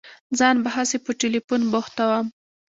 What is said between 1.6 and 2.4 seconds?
بوختوم.